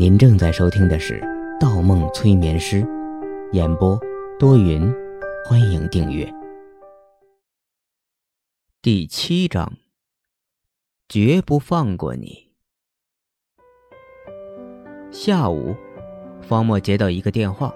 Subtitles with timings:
[0.00, 1.20] 您正在收听的是
[1.60, 2.80] 《盗梦催眠师》，
[3.52, 4.00] 演播
[4.38, 4.90] 多云，
[5.44, 6.26] 欢迎订阅。
[8.80, 9.74] 第七章，
[11.06, 12.48] 绝不放过你。
[15.10, 15.76] 下午，
[16.40, 17.70] 方墨接到一个电话，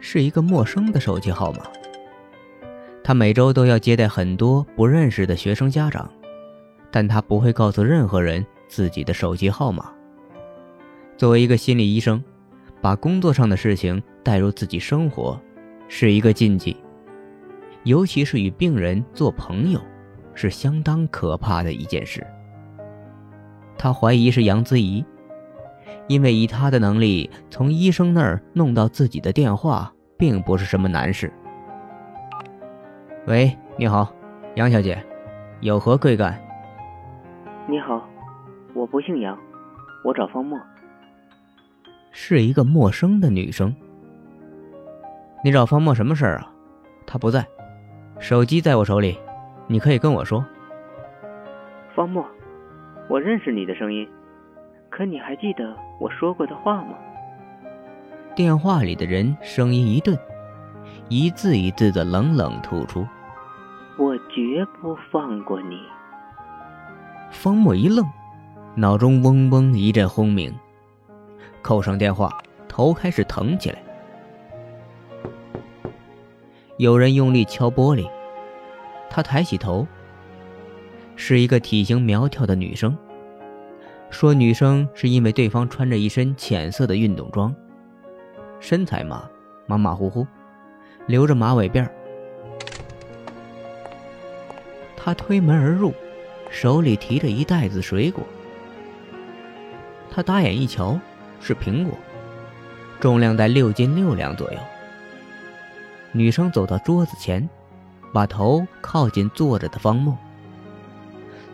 [0.00, 1.66] 是一个陌生的手机号码。
[3.04, 6.10] 他每周都要接待很多不认识的学生家长，
[6.90, 9.92] 但他不会告诉任何人自己的手机号码。
[11.16, 12.22] 作为一个心理医生，
[12.82, 15.40] 把工作上的事情带入自己生活，
[15.88, 16.76] 是一个禁忌。
[17.84, 19.80] 尤其是与病人做朋友，
[20.34, 22.26] 是相当可怕的一件事。
[23.78, 25.02] 他怀疑是杨子怡，
[26.06, 31.32] 因为以他的能力，从医生那儿弄到自己的电话，并不是什么难事。
[33.26, 34.12] 喂，你好，
[34.56, 35.02] 杨小姐，
[35.60, 36.38] 有何贵干？
[37.66, 38.06] 你好，
[38.74, 39.38] 我不姓杨，
[40.04, 40.58] 我找方墨。
[42.18, 43.76] 是一个陌生的女生。
[45.44, 46.50] 你找方墨什么事儿啊？
[47.06, 47.46] 他不在，
[48.18, 49.18] 手机在我手里，
[49.68, 50.42] 你可以跟我说。
[51.94, 52.26] 方墨，
[53.10, 54.08] 我认识你的声音，
[54.88, 56.94] 可你还记得我说过的话吗？
[58.34, 60.18] 电话里的人声音一顿，
[61.10, 63.06] 一字一字的冷冷吐出
[64.00, 65.78] ：“我绝不放过你。”
[67.30, 68.02] 方墨一愣，
[68.74, 70.50] 脑中嗡嗡一阵轰鸣。
[71.66, 72.30] 扣上电话，
[72.68, 73.82] 头开始疼起来。
[76.76, 78.08] 有人用力敲玻璃，
[79.10, 79.84] 他抬起头，
[81.16, 82.96] 是一个体型苗条的女生。
[84.10, 87.52] 说女生是因为对方穿着一身浅色的运动装，
[88.60, 89.28] 身材嘛
[89.66, 90.24] 马马虎虎，
[91.06, 91.84] 留着马尾辫
[94.96, 95.92] 他推门而入，
[96.48, 98.22] 手里提着一袋子水果。
[100.08, 100.96] 他打眼一瞧。
[101.40, 101.96] 是苹果，
[103.00, 104.58] 重量在六斤六两左右。
[106.12, 107.48] 女生走到桌子前，
[108.12, 110.16] 把头靠近坐着的方木。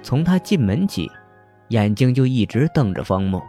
[0.03, 1.11] 从他进门起，
[1.69, 3.43] 眼睛就一直瞪着方木。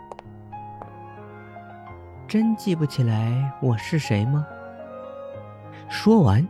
[2.27, 4.45] 真记不起来我是谁吗？
[5.89, 6.47] 说完，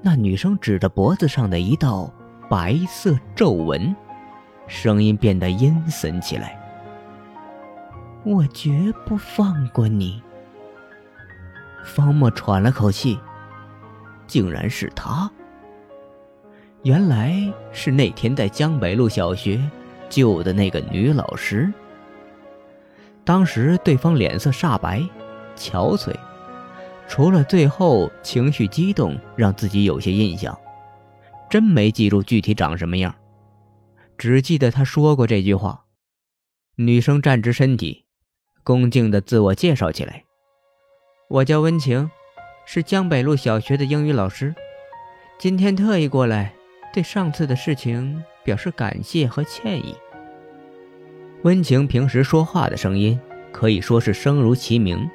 [0.00, 2.12] 那女生指着脖子上的一道
[2.50, 3.94] 白色皱纹，
[4.66, 6.58] 声音变得阴森起来。
[8.24, 10.22] 我绝不放过你。
[11.84, 13.18] 方墨喘了口气，
[14.26, 15.30] 竟然是他。
[16.84, 19.60] 原来是那天在江北路小学
[20.08, 21.72] 救的那个女老师。
[23.24, 25.00] 当时对方脸色煞白、
[25.56, 26.12] 憔悴，
[27.08, 30.56] 除了最后情绪激动让自己有些印象，
[31.48, 33.14] 真没记住具体长什么样，
[34.16, 35.84] 只记得他说过这句话。
[36.76, 38.01] 女生站直身体。
[38.64, 40.22] 恭敬的自我介绍起来
[41.28, 42.08] ：“我叫温情，
[42.64, 44.54] 是江北路小学的英语老师，
[45.36, 46.54] 今天特意过来，
[46.92, 49.96] 对上次的事情表示感谢和歉意。”
[51.42, 53.18] 温情平时说话的声音
[53.50, 55.10] 可以说是声如其名，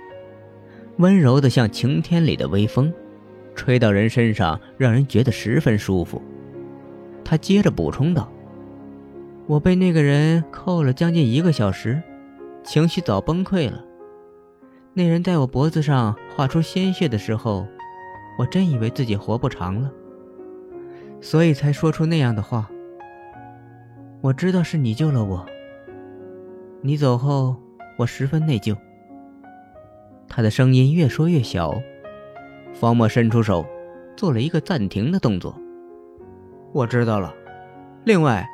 [0.97, 2.93] 温柔的像晴天里的微风，
[3.55, 6.21] 吹到人身上，让人觉得十分舒服。
[7.23, 8.29] 他接着补充道
[9.47, 12.03] ：“我被那个人扣了将近一个小时。”
[12.67, 13.81] 情绪早崩溃了。
[14.93, 17.65] 那人在我脖子上画出鲜血的时候，
[18.37, 19.89] 我真以为自己活不长了，
[21.21, 22.69] 所以才说出那样的话。
[24.19, 25.45] 我知道是你救了我。
[26.81, 27.55] 你走后，
[27.97, 28.75] 我十分内疚。
[30.27, 31.73] 他的声音越说越小。
[32.73, 33.65] 方墨伸出手，
[34.17, 35.57] 做了一个暂停的动作。
[36.73, 37.33] 我知道了。
[38.03, 38.45] 另外，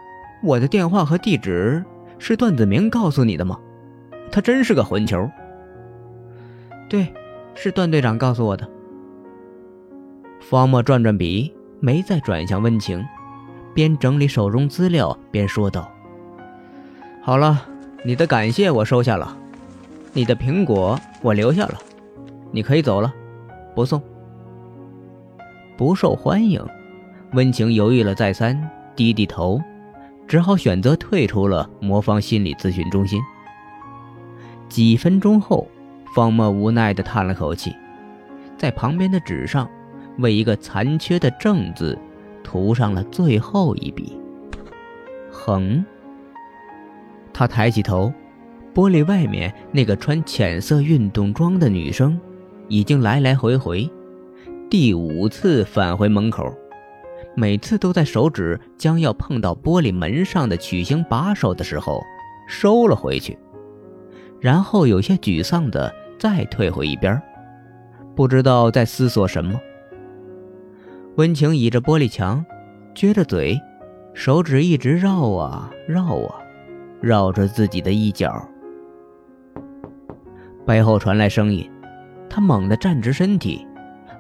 [0.43, 1.83] 我的电话和地址
[2.19, 3.59] 是段子明告诉你的吗？
[4.33, 5.29] 他真是个混球。
[6.89, 7.13] 对，
[7.53, 8.67] 是段队长告诉我的。
[10.41, 13.05] 方墨转转笔，没再转向温情，
[13.75, 15.87] 边整理手中资料边说道
[17.21, 17.63] ：“好了，
[18.03, 19.37] 你的感谢我收下了，
[20.13, 21.77] 你的苹果我留下了，
[22.51, 23.13] 你可以走了，
[23.75, 24.01] 不送。
[25.77, 26.59] 不受欢迎。”
[27.33, 29.61] 温情犹豫了再三，低低头，
[30.27, 33.21] 只好选择退出了魔方心理咨询中心。
[34.73, 35.67] 几分钟后，
[36.15, 37.75] 方墨无奈地叹了口气，
[38.57, 39.69] 在旁边的纸上
[40.17, 41.95] 为一个残缺的“正”字
[42.43, 44.17] 涂上了最后一笔。
[45.31, 45.85] 横。
[47.31, 48.11] 他抬起头，
[48.73, 52.19] 玻璃外面那个穿浅色运动装的女生，
[52.67, 53.87] 已经来来回回
[54.71, 56.51] 第五次返回门口，
[57.35, 62.01] 每次都在手指将要碰到玻璃门上的曲形把手的时候
[62.47, 63.37] 收了回去。
[64.43, 67.21] 然后有些沮丧的再退回一边，
[68.13, 69.57] 不知道在思索什么。
[71.15, 72.45] 温情倚着玻璃墙，
[72.93, 73.57] 撅着嘴，
[74.13, 76.35] 手指一直绕啊绕啊，
[76.99, 78.45] 绕着自己的衣角。
[80.65, 81.71] 背后传来声音，
[82.29, 83.65] 他猛地站直身体，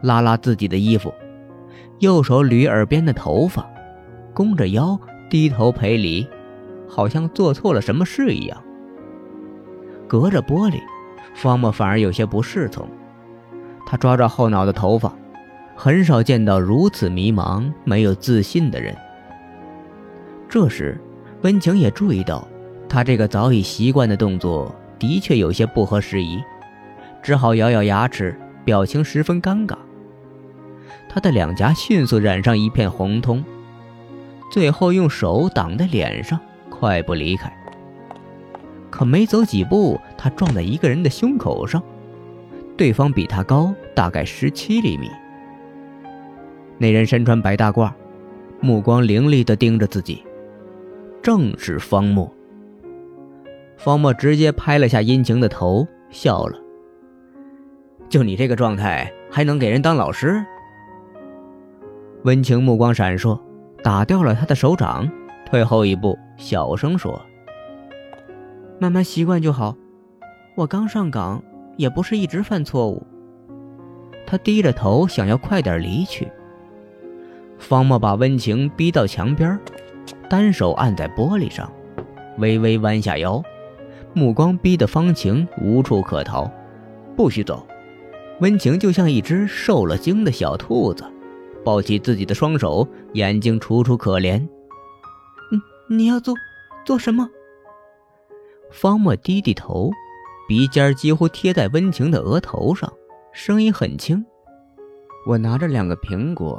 [0.03, 1.13] 拉拉自己的衣服，
[1.99, 3.69] 右手捋耳边的头发，
[4.33, 4.97] 弓着腰
[5.29, 6.25] 低头赔礼，
[6.87, 8.63] 好像做错了什么事一样。
[10.13, 10.79] 隔着玻璃，
[11.33, 12.87] 方墨反而有些不适从，
[13.83, 15.11] 他抓抓后脑的头发，
[15.75, 18.95] 很少见到如此迷茫、没有自信的人。
[20.47, 21.01] 这时，
[21.41, 22.47] 温情也注意到，
[22.87, 24.71] 他这个早已习惯的动作。
[24.99, 26.39] 的确有些不合时宜，
[27.23, 29.75] 只好咬咬牙齿，表情十分尴尬。
[31.09, 33.43] 他的两颊迅速染上一片红通，
[34.51, 36.39] 最后用手挡在脸上，
[36.69, 37.51] 快步离开。
[38.93, 41.81] 可没走几步，他撞在一个人的胸口上，
[42.77, 45.09] 对方比他高大概十七厘米。
[46.77, 47.91] 那人身穿白大褂，
[48.61, 50.23] 目光凌厉地盯着自己，
[51.23, 52.31] 正是方墨。
[53.77, 56.55] 方墨直接拍了下殷晴的头，笑了。
[58.07, 60.45] 就你这个状态，还能给人当老师？
[62.25, 63.41] 温情目光闪烁，
[63.81, 65.09] 打掉了他的手掌，
[65.47, 67.19] 退后一步，小声说
[68.79, 69.75] ：“慢慢习惯就好。
[70.55, 71.43] 我刚上岗，
[71.77, 73.05] 也不是一直犯错误。”
[74.25, 76.31] 他低着头，想要快点离去。
[77.57, 79.59] 方墨把温情逼到墙边，
[80.29, 81.71] 单手按在玻璃上，
[82.37, 83.41] 微微弯下腰。
[84.13, 86.49] 目光逼得方晴无处可逃，
[87.15, 87.65] 不许走！
[88.39, 91.03] 温情就像一只受了惊的小兔子，
[91.63, 94.39] 抱起自己的双手，眼睛楚楚可怜。
[95.89, 96.33] 你你要做
[96.85, 97.29] 做什么？
[98.73, 99.91] 方墨低低头，
[100.47, 102.91] 鼻尖几乎贴在温情的额头上，
[103.31, 104.25] 声音很轻
[105.27, 106.57] ：“我拿着两个苹果，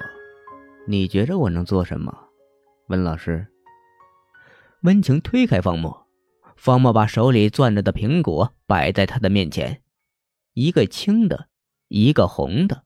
[0.86, 2.16] 你觉着我能做什么？”
[2.86, 3.44] 温老师。
[4.82, 6.06] 温情推开方墨。
[6.56, 9.82] 方墨把手里攥着的苹果摆在他的面前，
[10.52, 11.48] 一个青的，
[11.88, 12.84] 一个红的。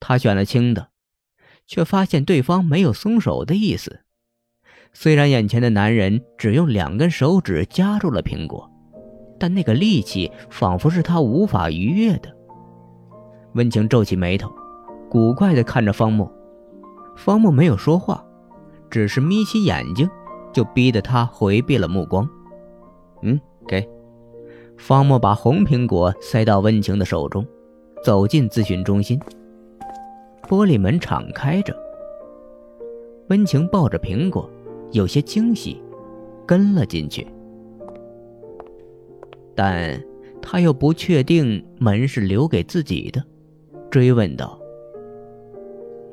[0.00, 0.90] 他选了青的，
[1.66, 4.04] 却发现对方没有松手的意思。
[4.92, 8.68] 虽然眼前的男人只用两根手指夹住了苹果，
[9.38, 12.28] 但那个力气仿佛是他无法逾越的。
[13.54, 14.50] 温情皱起眉头，
[15.08, 16.30] 古怪地看着方墨。
[17.16, 18.24] 方墨没有说话，
[18.90, 20.08] 只是眯起眼睛，
[20.52, 22.28] 就逼得他回避了目光。
[23.22, 23.88] 嗯，给。
[24.76, 27.44] 方墨把红苹果塞到温情的手中，
[28.04, 29.18] 走进咨询中心。
[30.48, 31.76] 玻璃门敞开着，
[33.28, 34.48] 温情抱着苹果，
[34.92, 35.82] 有些惊喜，
[36.46, 37.26] 跟了进去。
[39.54, 40.02] 但
[40.40, 43.22] 他又不确定门是留给自己的，
[43.90, 44.58] 追问道：“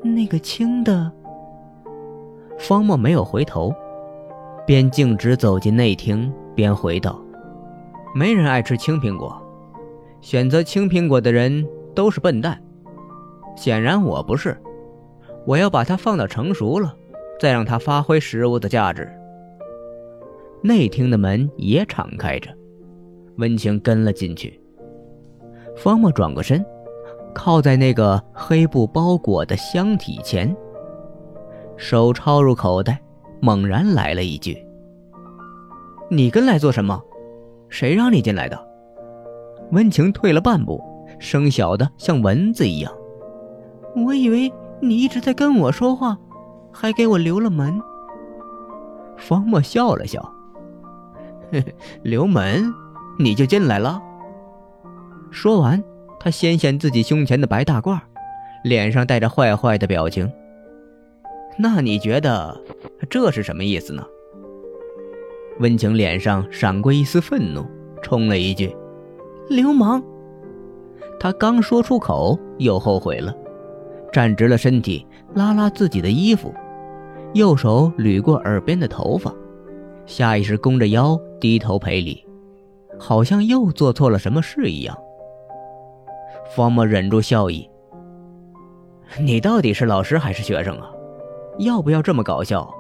[0.03, 1.11] 那个青的？”
[2.57, 3.73] 方墨没有回头，
[4.65, 6.31] 便径直走进内厅。
[6.55, 7.21] 边回道
[8.15, 9.35] ：“没人爱吃青苹果，
[10.21, 12.61] 选择青苹果的人都是笨蛋。
[13.57, 14.57] 显然我不是，
[15.45, 16.95] 我要把它放到成熟了，
[17.39, 19.09] 再让他发挥食物的价值。”
[20.63, 22.49] 内厅的门也敞开着，
[23.37, 24.59] 温情跟了进去。
[25.75, 26.65] 方墨转过身，
[27.33, 30.55] 靠在那个黑布包裹的箱体前，
[31.77, 32.99] 手抄入口袋，
[33.41, 34.57] 猛然来了一句。
[36.09, 36.99] 你跟来做什么？
[37.67, 38.57] 谁让你进来的？
[39.71, 40.81] 温情退了半步，
[41.19, 42.91] 声小的像蚊子一样。
[44.05, 46.17] 我以为你一直在跟我说话，
[46.77, 47.81] 还给我留了门。
[49.15, 50.21] 方墨笑了笑，
[51.53, 51.65] 呵呵，
[52.03, 52.65] 留门
[53.17, 54.01] 你就进来了。
[55.31, 55.81] 说完，
[56.19, 57.97] 他掀掀自己胸前的白大褂，
[58.65, 60.29] 脸上带着坏坏的表情。
[61.57, 62.61] 那你觉得
[63.09, 64.03] 这是什么意思呢？
[65.59, 67.65] 温情脸上闪过一丝愤怒，
[68.01, 68.75] 冲了一句
[69.47, 70.03] ：“流氓！”
[71.17, 73.33] 他刚说出口，又后悔了，
[74.11, 76.53] 站直了身体，拉拉自己的衣服，
[77.35, 79.29] 右手捋过耳边的头发，
[80.05, 82.25] 下意识弓着腰，低头赔礼，
[82.97, 84.97] 好像又做错了什么事一样。
[86.55, 87.69] 方墨忍住笑意
[89.19, 90.89] ：“你到底是老师还是学生啊？
[91.59, 92.73] 要不要这么搞笑？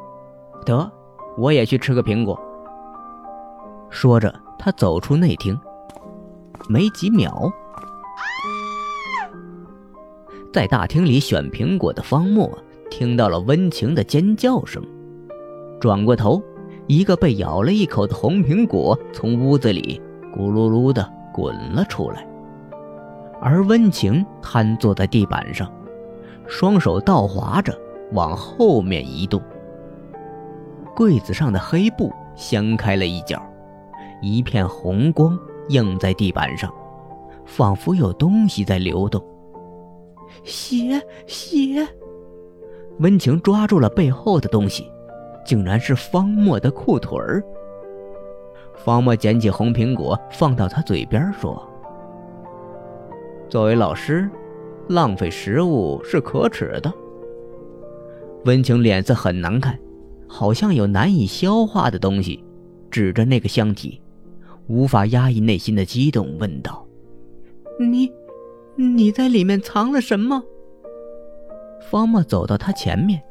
[0.65, 0.89] 得，
[1.37, 2.39] 我也去吃个苹果。”
[3.91, 5.59] 说着，他走出内厅。
[6.69, 7.51] 没几秒，
[10.53, 12.49] 在大厅里选苹果的方墨
[12.97, 14.81] 听到了温情的尖叫声，
[15.81, 16.41] 转过头，
[16.87, 20.01] 一个被咬了一口的红苹果从屋子里
[20.33, 22.25] 咕噜噜的滚了出来。
[23.41, 25.69] 而温情瘫坐在地板上，
[26.47, 27.77] 双手倒滑着
[28.13, 29.41] 往后面移动。
[30.95, 33.43] 柜子上的黑布掀开了一角，
[34.21, 35.37] 一片红光
[35.67, 36.73] 映在地板上，
[37.43, 39.21] 仿佛有东西在流动。
[40.45, 41.85] 血血！
[42.99, 44.91] 温情抓住了背后的东西，
[45.45, 47.43] 竟然是方墨的裤腿儿。
[48.75, 51.61] 方墨捡起红苹果放到他嘴边说
[53.49, 54.29] ：“作为老师，
[54.89, 56.93] 浪费食物是可耻的。”
[58.45, 59.77] 温情脸色很难看，
[60.27, 62.43] 好像有难以消化的东西，
[62.91, 63.99] 指着那个箱体，
[64.67, 66.85] 无法压抑内心的激动，问道
[67.79, 68.09] ：“你，
[68.75, 70.43] 你在里面藏了什么？”
[71.81, 73.21] 方墨走到他前面，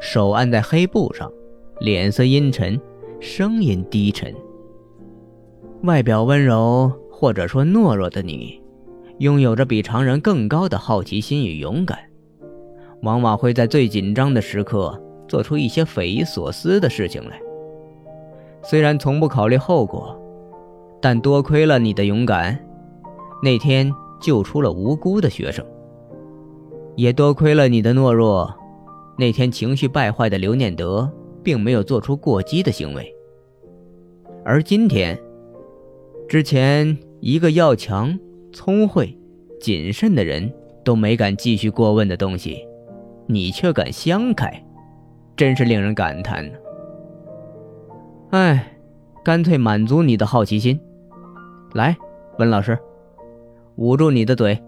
[0.00, 1.30] 手按在黑布上，
[1.80, 2.80] 脸色阴沉，
[3.20, 4.34] 声音低沉。
[5.82, 8.60] 外表温柔或者说懦弱的你，
[9.18, 11.98] 拥有着比常人更高的好奇心与勇敢，
[13.02, 17.40] 往往会在最紧张的时刻做出一些匪夷所思的事情来。
[18.62, 20.16] 虽然从不考虑后果，
[21.00, 22.58] 但多亏了你的勇敢，
[23.42, 25.64] 那天救出了无辜的学生。
[26.98, 28.52] 也多亏了你的懦弱，
[29.16, 31.08] 那天情绪败坏的刘念德
[31.44, 33.14] 并没有做出过激的行为。
[34.44, 35.16] 而今天，
[36.28, 38.18] 之前一个要强、
[38.52, 39.16] 聪慧、
[39.60, 40.52] 谨慎的人
[40.84, 42.66] 都没敢继续过问的东西，
[43.28, 44.50] 你却敢相开，
[45.36, 46.58] 真是令人感叹呢。
[48.30, 48.76] 哎，
[49.24, 50.76] 干脆满足你的好奇心，
[51.74, 51.96] 来，
[52.40, 52.76] 温老师，
[53.76, 54.60] 捂住你的嘴。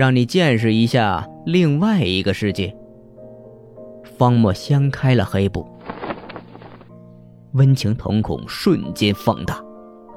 [0.00, 2.74] 让你见识一下另外一个世界。
[4.16, 5.68] 方墨掀开了黑布，
[7.52, 9.62] 温情瞳孔瞬间放大，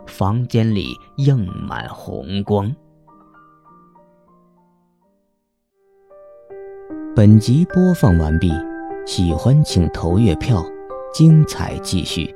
[0.08, 0.88] 房间里
[1.18, 2.74] 映满红光。
[7.14, 8.54] 本集播放完毕，
[9.06, 10.66] 喜欢请投月票，
[11.14, 12.34] 精彩继续。